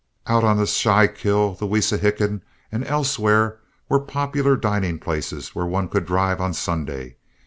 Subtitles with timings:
[0.25, 6.07] Out on the Schuylkill, the Wissahickon, and elsewhere, were popular dining places where one could
[6.07, 7.17] drive on Sunday.